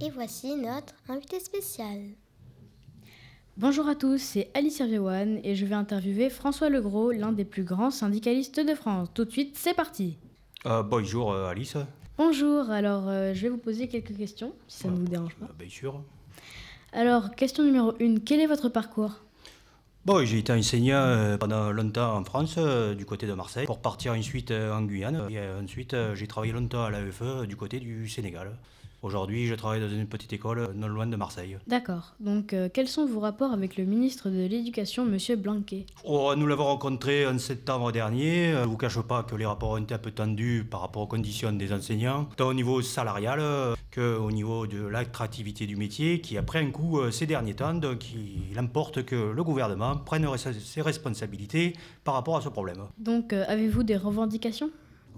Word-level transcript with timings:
Et 0.00 0.10
voici 0.10 0.54
notre 0.54 0.94
invité 1.08 1.40
spécial. 1.40 1.98
Bonjour 3.56 3.88
à 3.88 3.96
tous, 3.96 4.18
c'est 4.18 4.48
Alice 4.54 4.76
Serviewan 4.76 5.40
et 5.42 5.56
je 5.56 5.66
vais 5.66 5.74
interviewer 5.74 6.30
François 6.30 6.68
Legros, 6.68 7.10
l'un 7.10 7.32
des 7.32 7.44
plus 7.44 7.64
grands 7.64 7.90
syndicalistes 7.90 8.60
de 8.60 8.76
France. 8.76 9.08
Tout 9.12 9.24
de 9.24 9.32
suite, 9.32 9.56
c'est 9.56 9.74
parti. 9.74 10.16
Euh, 10.66 10.84
bonjour 10.84 11.32
euh, 11.32 11.48
Alice. 11.48 11.76
Bonjour, 12.16 12.70
alors 12.70 13.08
euh, 13.08 13.34
je 13.34 13.42
vais 13.42 13.48
vous 13.48 13.58
poser 13.58 13.88
quelques 13.88 14.16
questions, 14.16 14.52
si 14.68 14.82
ça 14.82 14.88
ne 14.88 14.94
vous 14.94 15.04
dérange 15.04 15.34
pas. 15.34 15.48
Bien 15.58 15.68
sûr. 15.68 16.00
Alors, 16.92 17.34
question 17.34 17.64
numéro 17.64 17.92
1, 18.00 18.20
quel 18.24 18.38
est 18.38 18.46
votre 18.46 18.68
parcours? 18.68 19.14
Bon, 20.04 20.24
j'ai 20.24 20.38
été 20.38 20.52
enseignant 20.52 21.36
pendant 21.40 21.72
longtemps 21.72 22.16
en 22.16 22.22
France, 22.22 22.56
du 22.96 23.04
côté 23.04 23.26
de 23.26 23.34
Marseille, 23.34 23.66
pour 23.66 23.80
partir 23.80 24.12
ensuite 24.12 24.52
en 24.52 24.82
Guyane. 24.82 25.26
Et 25.28 25.40
ensuite, 25.60 25.96
j'ai 26.14 26.28
travaillé 26.28 26.52
longtemps 26.52 26.84
à 26.84 26.90
l'AFE 26.90 27.46
du 27.48 27.56
côté 27.56 27.80
du 27.80 28.08
Sénégal. 28.08 28.56
Aujourd'hui, 29.02 29.46
je 29.46 29.54
travaille 29.54 29.80
dans 29.80 29.88
une 29.88 30.08
petite 30.08 30.32
école 30.32 30.58
euh, 30.58 30.66
non 30.74 30.88
loin 30.88 31.06
de 31.06 31.14
Marseille. 31.14 31.56
D'accord, 31.68 32.14
donc 32.18 32.52
euh, 32.52 32.68
quels 32.72 32.88
sont 32.88 33.06
vos 33.06 33.20
rapports 33.20 33.52
avec 33.52 33.76
le 33.76 33.84
ministre 33.84 34.28
de 34.28 34.44
l'Éducation, 34.44 35.04
Monsieur 35.04 35.36
Blanquet? 35.36 35.86
Oh, 36.04 36.34
nous 36.36 36.48
l'avons 36.48 36.64
rencontré 36.64 37.24
en 37.24 37.38
septembre 37.38 37.92
dernier. 37.92 38.52
Euh, 38.52 38.58
Je 38.58 38.64
ne 38.64 38.70
vous 38.70 38.76
cache 38.76 39.00
pas 39.02 39.22
que 39.22 39.36
les 39.36 39.46
rapports 39.46 39.70
ont 39.70 39.76
été 39.76 39.94
un 39.94 39.98
peu 39.98 40.10
tendus 40.10 40.66
par 40.68 40.80
rapport 40.80 41.02
aux 41.02 41.06
conditions 41.06 41.52
des 41.52 41.72
enseignants, 41.72 42.28
tant 42.36 42.48
au 42.48 42.54
niveau 42.54 42.82
salarial 42.82 43.40
qu'au 43.94 44.30
niveau 44.32 44.66
de 44.66 44.84
l'attractivité 44.84 45.66
du 45.66 45.76
métier, 45.76 46.20
qui 46.20 46.36
a 46.36 46.42
pris 46.42 46.58
un 46.58 46.70
coup 46.70 47.00
ces 47.10 47.26
derniers 47.26 47.54
temps. 47.54 47.74
Donc, 47.74 48.12
il 48.12 48.58
importe 48.58 49.04
que 49.04 49.14
le 49.32 49.44
gouvernement 49.44 49.96
prenne 49.96 50.26
ses 50.36 50.82
responsabilités 50.82 51.74
par 52.04 52.14
rapport 52.14 52.36
à 52.36 52.40
ce 52.40 52.48
problème. 52.48 52.82
Donc, 52.98 53.32
euh, 53.32 53.44
avez-vous 53.48 53.82
des 53.84 53.96
revendications? 53.96 54.70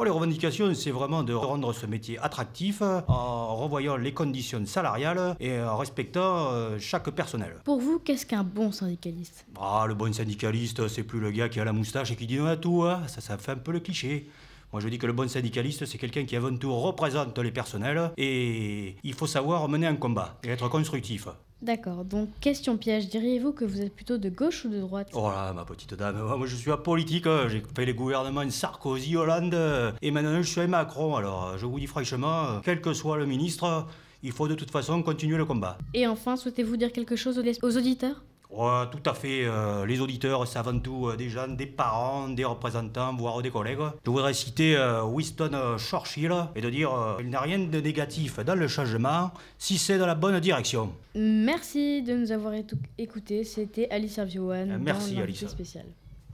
Oh, 0.00 0.04
les 0.04 0.10
revendications, 0.10 0.72
c'est 0.74 0.92
vraiment 0.92 1.24
de 1.24 1.34
rendre 1.34 1.72
ce 1.72 1.84
métier 1.84 2.20
attractif 2.20 2.82
euh, 2.82 3.00
en 3.08 3.56
revoyant 3.56 3.96
les 3.96 4.14
conditions 4.14 4.64
salariales 4.64 5.34
et 5.40 5.60
en 5.60 5.76
respectant 5.76 6.52
euh, 6.52 6.78
chaque 6.78 7.10
personnel. 7.10 7.56
Pour 7.64 7.80
vous, 7.80 7.98
qu'est-ce 7.98 8.24
qu'un 8.24 8.44
bon 8.44 8.70
syndicaliste? 8.70 9.44
Ah, 9.60 9.86
le 9.88 9.94
bon 9.94 10.12
syndicaliste, 10.12 10.86
c'est 10.86 11.02
plus 11.02 11.18
le 11.18 11.32
gars 11.32 11.48
qui 11.48 11.58
a 11.58 11.64
la 11.64 11.72
moustache 11.72 12.12
et 12.12 12.14
qui 12.14 12.28
dit 12.28 12.36
non 12.36 12.46
à 12.46 12.56
tout, 12.56 12.84
hein. 12.84 13.02
ça, 13.08 13.20
ça 13.20 13.36
fait 13.38 13.50
un 13.50 13.56
peu 13.56 13.72
le 13.72 13.80
cliché. 13.80 14.30
Moi, 14.72 14.80
je 14.80 14.88
dis 14.88 14.98
que 14.98 15.06
le 15.08 15.12
bon 15.12 15.28
syndicaliste, 15.28 15.84
c'est 15.84 15.98
quelqu'un 15.98 16.24
qui 16.24 16.36
avant 16.36 16.56
tout 16.56 16.72
représente 16.72 17.36
les 17.36 17.50
personnels 17.50 18.12
et 18.16 18.94
il 19.02 19.14
faut 19.14 19.26
savoir 19.26 19.68
mener 19.68 19.88
un 19.88 19.96
combat 19.96 20.38
et 20.44 20.50
être 20.50 20.68
constructif. 20.68 21.26
D'accord, 21.60 22.04
donc 22.04 22.28
question 22.40 22.76
piège, 22.76 23.08
diriez-vous 23.08 23.50
que 23.50 23.64
vous 23.64 23.80
êtes 23.80 23.92
plutôt 23.92 24.16
de 24.16 24.28
gauche 24.28 24.64
ou 24.64 24.68
de 24.68 24.78
droite? 24.78 25.08
Oh 25.12 25.28
là, 25.28 25.52
ma 25.52 25.64
petite 25.64 25.92
dame, 25.92 26.16
moi 26.16 26.46
je 26.46 26.54
suis 26.54 26.70
apolitique, 26.70 27.26
j'ai 27.48 27.64
fait 27.74 27.84
les 27.84 27.94
gouvernements 27.94 28.48
Sarkozy, 28.48 29.16
Hollande, 29.16 29.56
et 30.00 30.12
maintenant 30.12 30.40
je 30.40 30.48
suis 30.48 30.68
Macron. 30.68 31.16
Alors, 31.16 31.58
je 31.58 31.66
vous 31.66 31.80
dis 31.80 31.88
franchement, 31.88 32.60
quel 32.64 32.80
que 32.80 32.92
soit 32.92 33.16
le 33.16 33.26
ministre, 33.26 33.88
il 34.22 34.30
faut 34.30 34.46
de 34.46 34.54
toute 34.54 34.70
façon 34.70 35.02
continuer 35.02 35.36
le 35.36 35.46
combat. 35.46 35.78
Et 35.94 36.06
enfin, 36.06 36.36
souhaitez-vous 36.36 36.76
dire 36.76 36.92
quelque 36.92 37.16
chose 37.16 37.38
aux 37.38 37.76
auditeurs? 37.76 38.22
Ouais, 38.50 38.84
tout 38.90 39.02
à 39.10 39.12
fait. 39.12 39.44
euh, 39.44 39.84
les 39.84 40.00
auditeurs, 40.00 40.46
c'est 40.48 40.58
avant 40.58 40.78
tout 40.78 41.08
euh, 41.08 41.16
des 41.16 41.28
gens, 41.28 41.48
des 41.48 41.66
parents, 41.66 42.28
des 42.28 42.44
représentants, 42.46 43.14
voire 43.14 43.42
des 43.42 43.50
collègues. 43.50 43.78
Je 44.04 44.10
voudrais 44.10 44.32
citer 44.32 44.74
euh, 44.76 45.02
Winston 45.04 45.76
Churchill 45.76 46.32
et 46.56 46.62
de 46.62 46.70
dire 46.70 46.90
euh, 46.92 47.16
il 47.20 47.28
n'y 47.28 47.34
a 47.34 47.40
rien 47.42 47.58
de 47.58 47.78
négatif 47.80 48.38
dans 48.40 48.54
le 48.54 48.66
changement 48.66 49.32
si 49.58 49.76
c'est 49.76 49.98
dans 49.98 50.06
la 50.06 50.14
bonne 50.14 50.40
direction. 50.40 50.92
Merci 51.14 52.02
de 52.02 52.14
nous 52.16 52.32
avoir 52.32 52.54
écoutés, 52.96 53.44
c'était 53.44 53.88
Alice 53.90 54.14
Serviowan 54.14 54.70
Euh, 54.72 54.78
merci, 54.80 55.20
Alice. 55.20 55.46
spécial. 55.46 55.84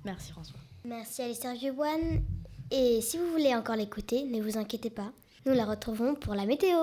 Merci 0.05 0.31
François. 0.31 0.57
Merci 0.85 1.23
Alistair 1.23 1.53
One. 1.77 2.21
Et 2.71 3.01
si 3.01 3.19
vous 3.19 3.27
voulez 3.33 3.55
encore 3.55 3.77
l'écouter, 3.77 4.23
ne 4.25 4.41
vous 4.41 4.57
inquiétez 4.57 4.91
pas, 4.91 5.11
nous 5.47 5.53
la 5.55 5.65
retrouvons 5.65 6.15
pour 6.15 6.35
la 6.35 6.47
météo. 6.47 6.79